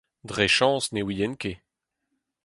Dre 0.29 0.45
chañs 0.55 0.85
ne 0.93 1.01
ouien 1.07 1.33
ket. 1.41 1.59